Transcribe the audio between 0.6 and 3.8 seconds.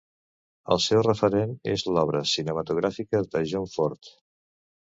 El seu referent és l'obra cinematogràfica de John